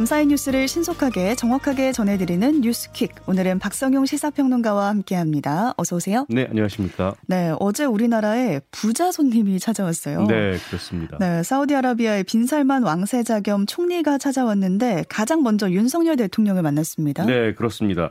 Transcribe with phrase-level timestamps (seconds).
[0.00, 3.10] 밤사이 뉴스를 신속하게 정확하게 전해드리는 뉴스퀵.
[3.26, 5.74] 오늘은 박성용 시사평론가와 함께합니다.
[5.76, 6.24] 어서 오세요.
[6.30, 7.16] 네, 안녕하십니까.
[7.26, 10.22] 네, 어제 우리나라에 부자 손님이 찾아왔어요.
[10.22, 11.18] 네, 그렇습니다.
[11.18, 17.26] 네, 사우디아라비아의 빈살만 왕세자 겸 총리가 찾아왔는데 가장 먼저 윤석열 대통령을 만났습니다.
[17.26, 18.10] 네, 그렇습니다.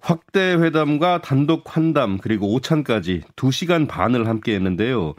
[0.00, 5.14] 확대 회담과 단독 환담 그리고 오찬까지 2시간 반을 함께 했는데요.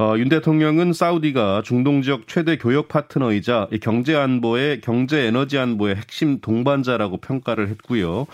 [0.00, 6.40] 어, 윤 대통령은 사우디가 중동 지역 최대 교역 파트너이자 경제 안보의 경제 에너지 안보의 핵심
[6.40, 8.26] 동반자라고 평가를 했고요.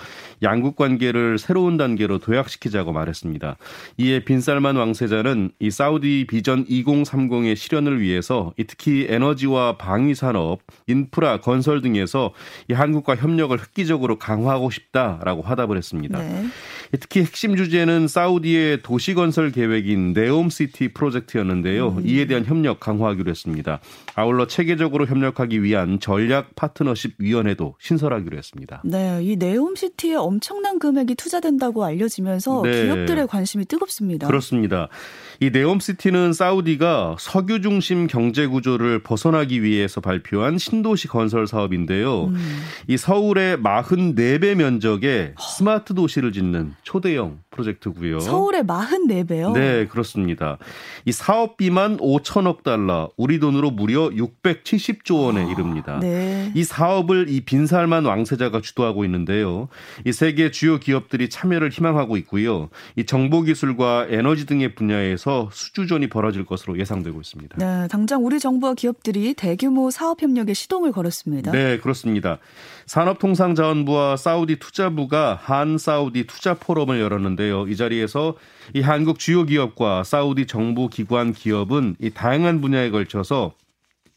[0.45, 3.57] 양국 관계를 새로운 단계로 도약시키자고 말했습니다.
[3.97, 11.83] 이에 빈살만 왕세자는 이 사우디 비전 2030의 실현을 위해서 특히 에너지와 방위 산업, 인프라, 건설
[11.83, 12.33] 등에서
[12.71, 16.21] 이 한국과 협력을 획기적으로 강화하고 싶다라고 화답을 했습니다.
[16.21, 16.47] 네.
[17.01, 21.95] 특히 핵심 주제는 사우디의 도시 건설 계획인 네옴시티 프로젝트였는데 요.
[21.99, 22.03] 음.
[22.07, 23.81] 이에 대한 협력 강화하기로 했습니다.
[24.15, 28.83] 아울러 체계적으로 협력하기 위한 전략 파트너십 위원회도 신설하기로 했습니다.
[28.85, 32.85] 네, 이 네옴시티에 엄청난 금액이 투자된다고 알려지면서 네.
[32.85, 34.27] 기업들의 관심이 뜨겁습니다.
[34.27, 34.89] 그렇습니다.
[35.41, 42.27] 이 네옴시티는 사우디가 석유 중심 경제 구조를 벗어나기 위해서 발표한 신도시 건설 사업인데요.
[42.27, 42.63] 음.
[42.89, 48.21] 이 서울의 44배 면적의 스마트 도시를 짓는 초대형 프로젝트고요.
[48.21, 49.53] 서울의 44배요?
[49.53, 50.59] 네, 그렇습니다.
[51.05, 55.99] 이 사업 비만 5천억 달러, 우리 돈으로 무려 670조 원에 아, 이릅니다.
[56.01, 56.51] 네.
[56.55, 59.69] 이 사업을 이 빈살만 왕세자가 주도하고 있는데요.
[60.05, 62.71] 이 세계 주요 기업들이 참여를 희망하고 있고요.
[62.97, 67.59] 이 정보 기술과 에너지 등의 분야에서 수주전이 벌어질 것으로 예상되고 있습니다.
[67.59, 71.53] 네, 당장 우리 정부와 기업들이 대규모 사업 협력에 시동을 걸었습니다.
[71.53, 72.39] 네, 그렇습니다.
[72.87, 77.69] 산업통상자원부와 사우디 투자부가 한 사우디 투자 포럼을 열었는데요.
[77.69, 78.35] 이 자리에서
[78.75, 83.55] 이 한국 주요 기업과 사우디 정부 기관 기업은 이 다양한 분야에 걸쳐서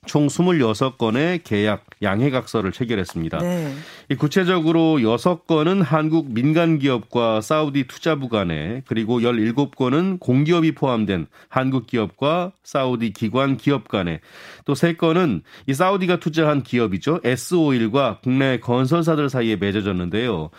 [0.06, 3.39] 총 26건의 계약 양해각서를 체결했습니다.
[3.39, 3.73] 네.
[4.17, 13.13] 구체적으로 6건은 한국 민간 기업과 사우디 투자부 간에 그리고 17건은 공기업이 포함된 한국 기업과 사우디
[13.13, 14.21] 기관 기업 간에
[14.65, 17.19] 또 3건은 이 사우디가 투자한 기업이죠.
[17.23, 20.49] S-오일과 국내 건설사들 사이에 맺어졌는데요.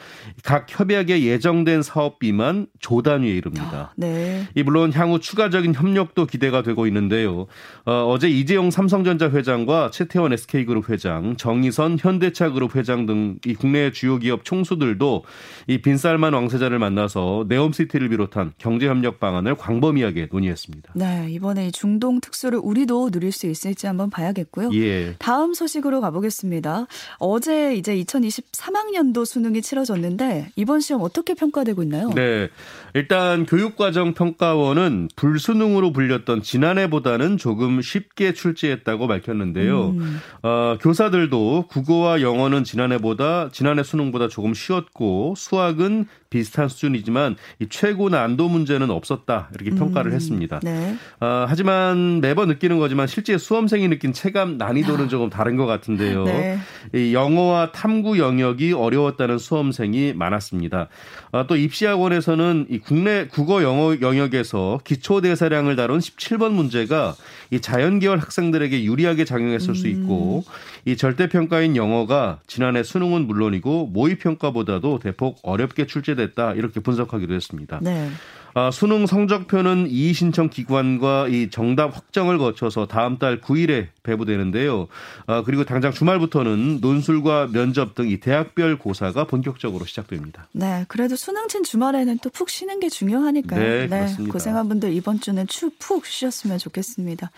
[0.45, 3.95] 각 협약에 예정된 사업비만 조 단위에 이릅니다.
[3.97, 4.47] 네.
[4.55, 7.47] 이 물론 향후 추가적인 협력도 기대가 되고 있는데요.
[7.85, 14.19] 어, 제 이재용 삼성전자 회장과 최태원 SK그룹 회장, 정의선 현대차그룹 회장 등 이 국내 주요
[14.19, 15.25] 기업 총수들도
[15.67, 20.93] 이 빈살만 왕세자를 만나서 네옴시티를 비롯한 경제협력 방안을 광범위하게 논의했습니다.
[20.95, 24.71] 네, 이번에 이 중동 특수를 우리도 누릴 수 있을지 한번 봐야겠고요.
[24.75, 25.15] 예.
[25.19, 26.87] 다음 소식으로 가보겠습니다.
[27.19, 32.11] 어제 이제 2023학년도 수능이 치러졌는데 이번 시험 어떻게 평가되고 있나요?
[32.15, 32.49] 네,
[32.95, 39.11] 일단 교육과정 평가원은 불수능으로 불렸던 지난해보다는 조금 쉽게 출제했다고.
[39.11, 39.91] 밝혔는데요.
[39.91, 40.21] 음.
[40.43, 48.09] 어, 교사들 도 국어와 영어는 지난해보다 지난해 수능보다 조금 쉬웠고 수학은 비슷한 수준이지만 이 최고
[48.09, 50.15] 난도 문제는 없었다 이렇게 평가를 음.
[50.15, 50.61] 했습니다.
[50.63, 50.95] 네.
[51.19, 56.25] 어, 하지만 매번 느끼는 거지만 실제 수험생이 느낀 체감 난이도는 조금 다른 것 같은데요.
[56.25, 56.59] 네.
[56.95, 60.89] 이 영어와 탐구 영역이 어려웠다는 수험생이 많았습니다.
[61.33, 67.17] 어, 또 입시학원에서는 이 국내 국어 영어 영역에서 기초 대사량을 다룬 17번 문제가
[67.51, 69.75] 이 자연계열 학생들에게 유리하게 작용했을 음.
[69.75, 70.45] 수 있고
[70.85, 77.33] 이 절대 평가인 영어가 지난해 수능은 물론이고 모의 평가보다도 대폭 어렵게 출제됐 됐다 이렇게 분석하기도
[77.33, 77.81] 했습니다.
[77.83, 78.11] 네.
[78.53, 84.89] 아, 수능 성적표는 이의 신청 기관과 이 정답 확정을 거쳐서 다음 달 9일에 배부되는데요.
[85.27, 90.49] 아, 그리고 당장 주말부터는 논술과 면접 등 이 대학별 고사가 본격적으로 시작됩니다.
[90.53, 93.61] 네, 그래도 수능 친 주말에는 또 푹 쉬는 게 중요하니까요.
[93.61, 95.47] 네, 네 고생한 분들 이번 주는
[95.79, 97.31] 푹 쉬셨으면 좋겠습니다.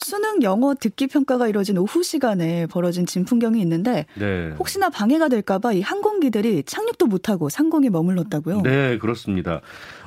[0.00, 4.54] 수능 영어 듣기 평가가 이루어진 오후 시간에 벌어진 진풍경이 있는데 네.
[4.58, 8.62] 혹시나 방해가 될까봐 이 항공기들이 착륙도 못하고 상공에 머물렀다고요?
[8.62, 9.60] 네, 그렇습니다.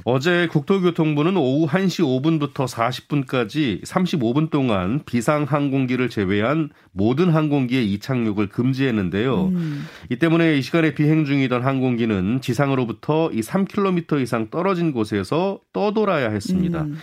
[0.05, 9.45] 어제 국토교통부는 오후 1시 5분부터 40분까지 35분 동안 비상 항공기를 제외한 모든 항공기의 이착륙을 금지했는데요.
[9.47, 9.85] 음.
[10.09, 16.83] 이 때문에 이 시간에 비행 중이던 항공기는 지상으로부터 이 3km 이상 떨어진 곳에서 떠돌아야 했습니다.
[16.83, 16.97] 음.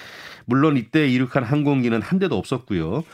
[0.49, 3.05] 물론 이때 이륙한 항공기는 한 대도 없었고요.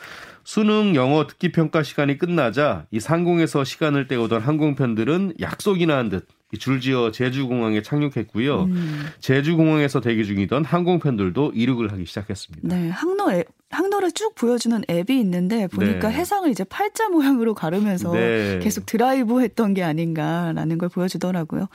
[0.44, 6.26] 수능 영어 듣기 평가 시간이 끝나자 이 상공에서 시간을 때우던 항공편들은 약속이나 한 듯
[6.58, 8.64] 줄지어 제주공항에 착륙했고요.
[8.64, 9.06] 음.
[9.18, 12.68] 제주공항에서 대기 중이던 항공편들도 이륙을 하기 시작했습니다.
[12.68, 16.14] 네, 항로 앱, 항로를 쭉 보여주는 앱이 있는데 보니까 네.
[16.14, 18.60] 해상을 이제 팔자 모양으로 가르면서 네.
[18.62, 21.68] 계속 드라이브 했던 게 아닌가라는 걸 보여주더라고요.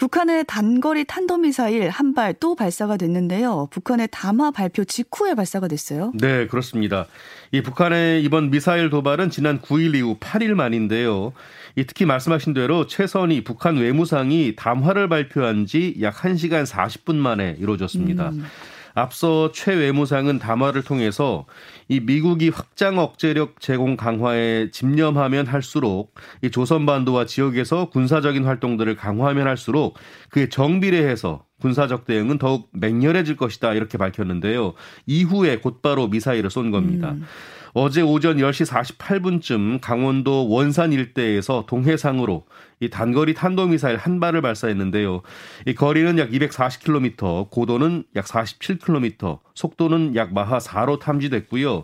[0.00, 3.68] 북한의 단거리 탄도미사일 한 발 또 발사가 됐는데요.
[3.70, 6.10] 북한의 담화 발표 직후에 발사가 됐어요.
[6.14, 7.06] 네, 그렇습니다.
[7.52, 11.32] 이 북한의 이번 미사일 도발은 지난 9일 이후 8일 만인데요.
[11.76, 18.30] 이 특히 말씀하신 대로 최선이 북한 외무상이 담화를 발표한 지 약 1시간 40분 만에 이루어졌습니다.
[18.30, 18.44] 음.
[18.94, 21.46] 앞서 최 외무상은 담화를 통해서
[21.88, 29.96] 이 미국이 확장 억제력 제공 강화에 집념하면 할수록 이 조선반도와 지역에서 군사적인 활동들을 강화하면 할수록
[30.30, 34.74] 그에 정비례해서 군사적 대응은 더욱 맹렬해질 것이다 이렇게 밝혔는데요.
[35.06, 37.10] 이후에 곧바로 미사일을 쏜 겁니다.
[37.10, 37.24] 음.
[37.72, 38.66] 어제 오전 10시
[38.98, 42.46] 48분쯤 강원도 원산 일대에서 동해상으로
[42.80, 45.22] 이 단거리 탄도미사일 한 발을 발사했는데요.
[45.66, 51.82] 이 거리는 약 240km, 고도는 약 47km, 속도는 약 마하 4로 탐지됐고요.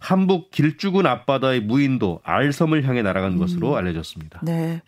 [0.00, 3.76] 한북 길쭉은 앞바다의 무인도 알섬을 향해 날아간 것으로 음.
[3.76, 4.40] 알려졌습니다.
[4.42, 4.82] 네.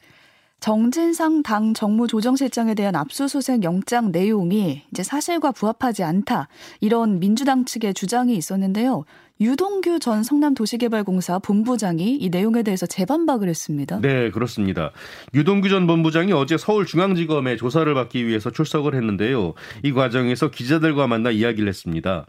[0.61, 6.49] 정진상 당 정무조정실장에 대한 압수수색 영장 내용이 이제 사실과 부합하지 않다
[6.81, 9.05] 이런 민주당 측의 주장이 있었는데요.
[9.41, 14.01] 유동규 전 성남도시개발공사 본부장이 이 내용에 대해서 재반박을 했습니다.
[14.01, 14.93] 네, 그렇습니다.
[15.35, 19.55] 유동규 전 본부장이 어제 서울중앙지검에 조사를 받기 위해서 출석을 했는데요.
[19.83, 22.27] 이 과정에서 기자들과 만나 이야기를 했습니다.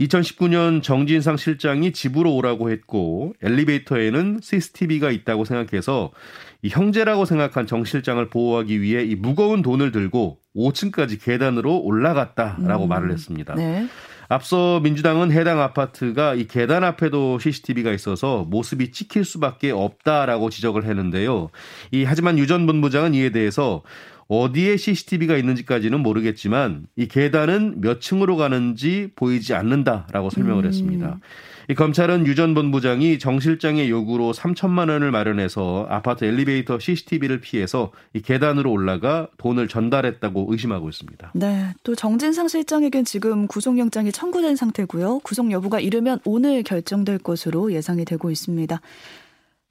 [0.00, 6.10] 2019년 정진상 실장이 집으로 오라고 했고 엘리베이터에는 CCTV가 있다고 생각해서
[6.62, 12.88] 이 형제라고 생각한 정 실장을 보호하기 위해 이 무거운 돈을 들고 5층까지 계단으로 올라갔다라고 음,
[12.88, 13.54] 말을 했습니다.
[13.54, 13.86] 네.
[14.28, 21.50] 앞서 민주당은 해당 아파트가 이 계단 앞에도 CCTV가 있어서 모습이 찍힐 수밖에 없다라고 지적을 했는데요.
[21.92, 23.82] 이 하지만 유 전 본부장은 이에 대해서
[24.28, 30.68] 어디에 CCTV가 있는지까지는 모르겠지만 이 계단은 몇 층으로 가는지 보이지 않는다라고 설명을 음.
[30.68, 31.18] 했습니다.
[31.70, 37.92] 이 검찰은 유 전 본부장이 정 실장의 요구로 3천만 원을 마련해서 아파트 엘리베이터 CCTV를 피해서
[38.12, 41.30] 이 계단으로 올라가 돈을 전달했다고 의심하고 있습니다.
[41.34, 45.20] 네, 또 정진상 실장에겐 지금 구속영장이 청구된 상태고요.
[45.20, 48.80] 구속 여부가 이르면 오늘 결정될 것으로 예상이 되고 있습니다.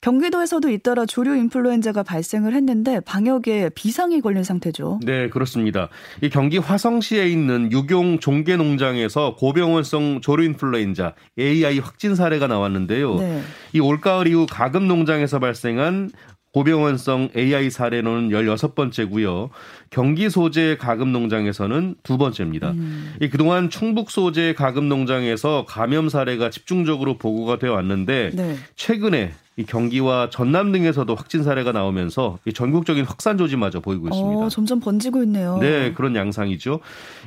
[0.03, 4.99] 경기도에서도 잇따라 조류 인플루엔자가 발생을 했는데 방역에 비상이 걸린 상태죠.
[5.05, 5.87] 네, 그렇습니다.
[6.21, 13.15] 이 경기 화성시에 있는 유경 종계 농장에서 고병원성 조류 인플루엔자 AI 확진 사례가 나왔는데요.
[13.15, 13.41] 네.
[13.71, 16.11] 이 올가을 이후 가금 농장에서 발생한
[16.53, 19.49] 고병원성 AI 사례는 16번째고요.
[19.89, 22.71] 경기 소재 가금 농장에서는 두 번째입니다.
[22.71, 23.15] 음.
[23.21, 28.55] 이 그동안 충북 소재 가금 농장에서 감염 사례가 집중적으로 보고가 되어 왔는데 네.
[28.75, 34.45] 최근에 이 경기와 전남 등에서도 확진 사례가 나오면서 이 전국적인 확산 조짐마저 보이고 있습니다.
[34.45, 35.59] 어, 점점 번지고 있네요.
[35.59, 36.79] 네, 그런 양상이죠.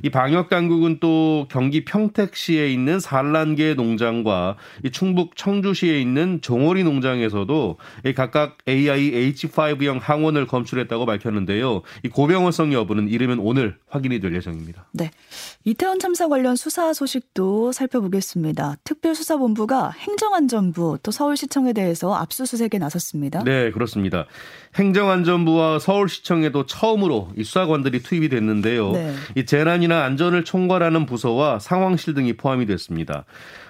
[0.03, 7.77] 이 방역 당국은 또 경기 평택시에 있는 산란계 농장과 이 충북 청주시에 있는 종오리 농장에서도
[8.07, 11.83] 이 각각 AI H5형 항원을 검출했다고 밝혔는데요.
[12.03, 14.87] 이 고병원성 여부는 이르면 오늘 확인이 될 예정입니다.
[14.93, 15.11] 네.
[15.65, 18.77] 이태원 참사 관련 수사 소식도 살펴보겠습니다.
[18.83, 23.45] 특별수사본부가 행정안전부 또 서울시청에 대해서 압수수색에 나섰습니다.
[23.45, 24.27] 네, 그렇습니다.
[24.75, 28.93] 행정안전부와 서울시청에도 처음으로 이 수사관들이 투입이 됐는데요.
[28.93, 29.15] 네.
[29.37, 33.25] 이 재난이나 안전을 총괄하는 부서와 상황실 등이 포함이 됐습니다.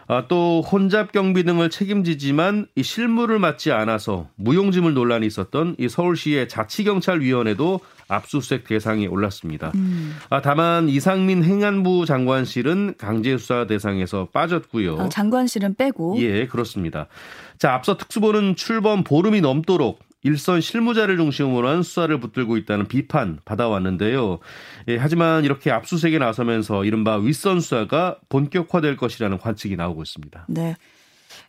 [0.08, 6.48] 아, 또 혼잡 경비 등을 책임지지만 이 실무를 맡지 않아서 무용지물 논란이 있었던 이 서울시의
[6.48, 9.72] 자치경찰위원회도 압수수색 대상에 올랐습니다.
[9.74, 10.16] 음.
[10.30, 14.96] 아, 다만 이상민 행안부 장관실은 강제 수사 대상에서 빠졌고요.
[15.00, 16.16] 아, 장관실은 빼고.
[16.20, 17.08] 예, 그렇습니다.
[17.58, 24.40] 자, 앞서 특수본은 출범 보름이 넘도록 일선 실무자를 중심으로 한 수사를 붙들고 있다는 비판 받아왔는데요.
[24.88, 30.46] 예, 하지만 이렇게 압수수색에 나서면서 이른바 윗선 수사가 본격화될 것이라는 관측이 나오고 있습니다.
[30.48, 30.74] 네.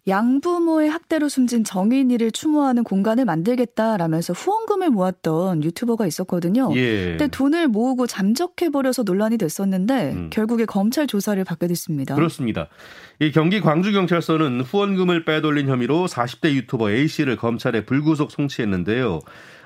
[0.07, 6.71] 양부모의 학대로 숨진 정인이를 추모하는 공간을 만들겠다라면서 후원금을 모았던 유튜버가 있었거든요.
[6.75, 7.09] 예.
[7.09, 10.29] 근데 돈을 모으고 잠적해 버려서 논란이 됐었는데 음.
[10.31, 12.15] 결국에 검찰 조사를 받게 됐습니다.
[12.15, 12.67] 그렇습니다.
[13.19, 19.19] 이 경기 광주 경찰서는 후원금을 빼돌린 혐의로 40대 유튜버 A씨를 검찰에 불구속 송치했는데요.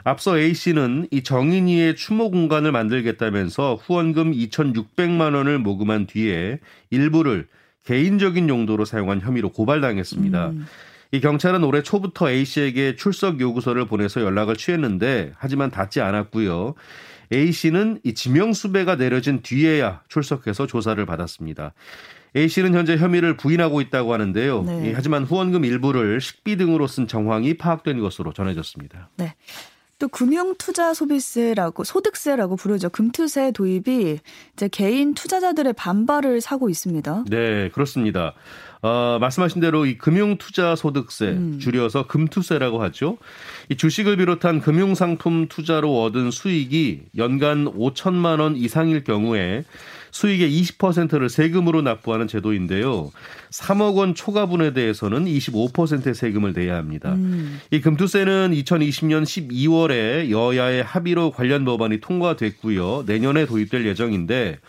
[0.03, 6.59] 앞서 A씨는 이 정인이의 추모 공간을 만들겠다면서 후원금 2,600만 원을 모금한 뒤에
[6.89, 7.47] 일부를
[7.83, 10.49] 개인적인 용도로 사용한 혐의로 고발당했습니다.
[10.49, 10.65] 음.
[11.11, 16.75] 이 경찰은 올해 초부터 A 씨에게 출석 요구서를 보내서 연락을 취했는데 하지만 닿지 않았고요.
[17.33, 21.73] A 씨는 이 지명 수배가 내려진 뒤에야 출석해서 조사를 받았습니다.
[22.35, 24.63] A 씨는 현재 혐의를 부인하고 있다고 하는데요.
[24.63, 24.93] 네.
[24.95, 29.09] 하지만 후원금 일부를 식비 등으로 쓴 정황이 파악된 것으로 전해졌습니다.
[29.17, 29.33] 네.
[30.01, 32.89] 또 금융투자소비세라고 소득세라고 부르죠.
[32.89, 34.17] 금투세 도입이
[34.53, 37.25] 이제 개인 투자자들의 반발을 사고 있습니다.
[37.29, 38.33] 네, 그렇습니다.
[38.81, 41.59] 어, 말씀하신 대로 이 금융투자소득세 음.
[41.59, 43.19] 줄여서 금투세라고 하죠.
[43.69, 49.63] 이 주식을 비롯한 금융상품 투자로 얻은 수익이 연간 5천만 원 이상일 경우에
[50.11, 53.11] 수익의 20%를 세금으로 납부하는 제도인데요.
[53.49, 57.13] 3억 원 초과분에 대해서는 25%의 세금을 내야 합니다.
[57.13, 57.59] 음.
[57.71, 63.03] 이 금투세는 2020년 12월에 여야의 합의로 관련 법안이 통과됐고요.
[63.07, 64.59] 내년에 도입될 예정인데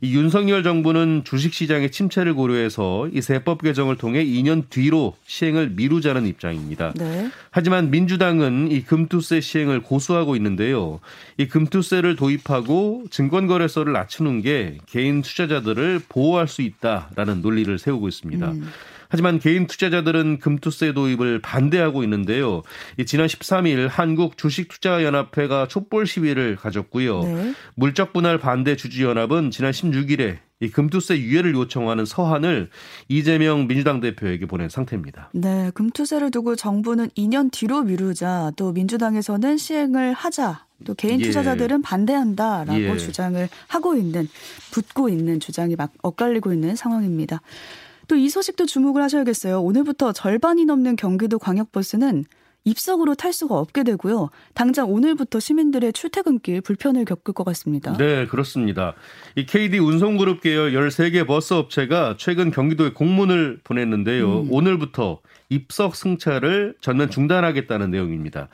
[0.00, 6.92] 이 윤석열 정부는 주식시장의 침체를 고려해서 이 세법 개정을 통해 2년 뒤로 시행을 미루자는 입장입니다.
[6.96, 7.30] 네.
[7.50, 11.00] 하지만 민주당은 이 금투세 시행을 고수하고 있는데요.
[11.38, 18.50] 이 금투세를 도입하고 증권거래소를 낮추는 게 개인 투자자들을 보호할 수 있다라는 논리를 세우고 있습니다.
[18.50, 18.68] 음.
[19.16, 22.62] 하지만 개인 투자자들은 금투세 도입을 반대하고 있는데요.
[23.06, 27.22] 지난 13일 한국 주식투자연합회가 촛불 시위를 가졌고요.
[27.22, 27.54] 네.
[27.76, 32.68] 물적 분할 반대 주주연합은 지난 16일에 이 금투세 유예를 요청하는 서한을
[33.08, 35.30] 이재명 민주당 대표에게 보낸 상태입니다.
[35.32, 41.24] 네, 금투세를 두고 정부는 2년 뒤로 미루자, 또 민주당에서는 시행을 하자, 또 개인 예.
[41.24, 42.96] 투자자들은 반대한다라고 예.
[42.98, 44.28] 주장을 하고 있는,
[44.72, 47.40] 붙고 있는 주장이 막 엇갈리고 있는 상황입니다.
[48.08, 49.60] 또 이 소식도 주목을 하셔야겠어요.
[49.60, 52.24] 오늘부터 절반이 넘는 경기도 광역버스는
[52.64, 54.30] 입석으로 탈 수가 없게 되고요.
[54.52, 57.96] 당장 오늘부터 시민들의 출퇴근길 불편을 겪을 것 같습니다.
[57.96, 58.94] 네, 그렇습니다.
[59.36, 64.40] 이 KD 운송그룹 계열 13개 버스 업체가 최근 경기도에 공문을 보냈는데요.
[64.40, 64.48] 음.
[64.50, 68.48] 오늘부터 입석 승차를 전면 중단하겠다는 내용입니다.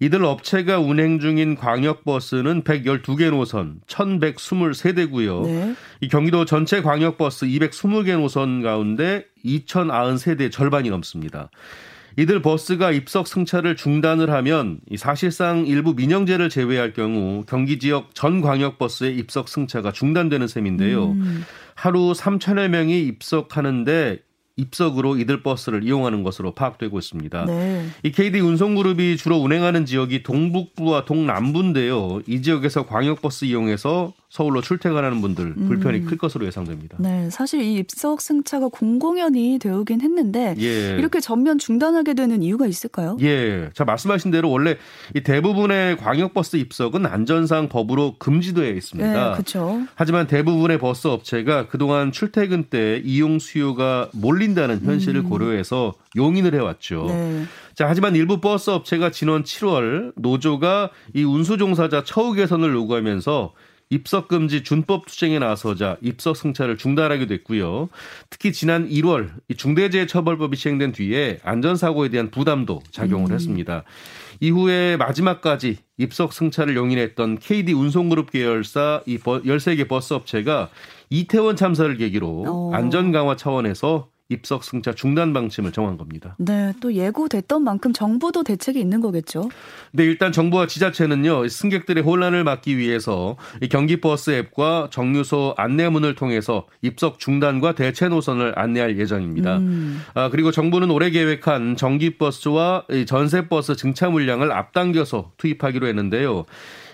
[0.00, 5.46] 이들 업체가 운행 중인 광역버스는 112개 노선, 1123대고요.
[5.46, 5.74] 네.
[6.00, 11.50] 이 경기도 전체 광역버스 220개 노선 가운데 2093대 절반이 넘습니다.
[12.16, 19.16] 이들 버스가 입석 승차를 중단을 하면 사실상 일부 민영제를 제외할 경우 경기 지역 전 광역버스의
[19.16, 21.10] 입석 승차가 중단되는 셈인데요.
[21.12, 21.44] 음.
[21.74, 24.20] 하루 3천여 명이 입석하는데
[24.56, 27.44] 입석으로 이들 버스를 이용하는 것으로 파악되고 있습니다.
[27.46, 27.86] 네.
[28.02, 32.20] 이 KD 운송그룹이 주로 운행하는 지역이 동북부와 동남부인데요.
[32.26, 36.04] 이 지역에서 광역버스 이용해서 서울로 출퇴근하는 분들 불편이 음.
[36.06, 36.96] 클 것으로 예상됩니다.
[36.98, 40.96] 네, 사실 이 입석 승차가 공공연히 되오긴 했는데 예.
[40.98, 43.16] 이렇게 전면 중단하게 되는 이유가 있을까요?
[43.20, 44.76] 예, 자 말씀하신 대로 원래
[45.14, 49.12] 이 대부분의 광역버스 입석은 안전상 법으로 금지되어 있습니다.
[49.12, 49.82] 네, 그렇죠.
[49.94, 55.28] 하지만 대부분의 버스 업체가 그동안 출퇴근 때 이용 수요가 몰린다는 현실을 음.
[55.30, 57.04] 고려해서 용인을 해왔죠.
[57.06, 57.44] 네.
[57.76, 63.52] 자, 하지만 일부 버스 업체가 지난 7월 노조가 이 운수 종사자 처우 개선을 요구하면서
[63.90, 67.88] 입석 금지 준법 투쟁에 나서자 입석 승차를 중단하게 됐고요.
[68.30, 73.34] 특히 지난 1월 중대재해처벌법이 시행된 뒤에 안전사고에 대한 부담도 작용을 음.
[73.34, 73.84] 했습니다.
[74.40, 80.70] 이후에 마지막까지 입석 승차를 용인했던 KD 운송그룹 계열사 이 13개 버스 업체가
[81.10, 82.70] 이태원 참사를 계기로 오.
[82.72, 82.74] 어.
[82.74, 86.34] 안전 강화 차원에서 입석 승차 중단 방침을 정한 겁니다.
[86.38, 89.50] 네, 또 예고됐던 만큼 정부도 대책이 있는 거겠죠.
[89.92, 96.66] 네, 일단 정부와 지자체는요 승객들의 혼란을 막기 위해서 이 경기 버스 앱과 정류소 안내문을 통해서
[96.80, 99.58] 입석 중단과 대체 노선을 안내할 예정입니다.
[99.58, 100.02] 음.
[100.14, 106.46] 아, 그리고 정부는 올해 계획한 전기버스와 전세 버스 증차 물량을 앞당겨서 투입하기로 했는데요.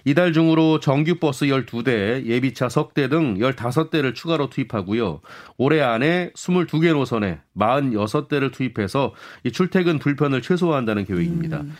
[0.04, 5.20] 이달 중으로 정규버스 12대, 예비차 석대 등 15대를 추가로 투입하고요.
[5.58, 9.14] 올해 안에 22개 노선에 46대를 투입해서
[9.44, 11.60] 이 출퇴근 불편을 최소화한다는 계획입니다.
[11.60, 11.76] 음.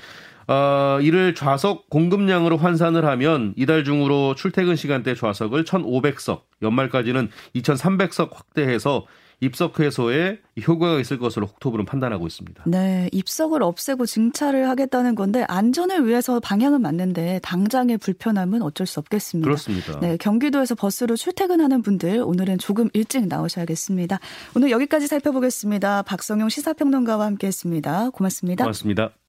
[0.49, 9.07] 어, 이를 좌석 공급량으로 환산을 하면 이달 중으로 출퇴근 시간대 좌석을 1,500석, 연말까지는 2,300석 확대해서
[9.41, 12.65] 입석 해소에 효과가 있을 것으로 옥토브는 판단하고 있습니다.
[12.67, 19.47] 네, 입석을 없애고 증차를 하겠다는 건데 안전을 위해서 방향은 맞는데 당장의 불편함은 어쩔 수 없겠습니다.
[19.47, 19.99] 그렇습니다.
[20.01, 24.21] 네, 경기도에서 버스로 출퇴근하는 분들 오늘은 조금 일찍 나오셔야겠습니다.
[24.55, 26.03] 오늘 여기까지 살펴보겠습니다.
[26.03, 28.11] 박성용 시사평론가와 함께했습니다.
[28.11, 28.65] 고맙습니다.
[28.65, 29.20] 고맙습니다.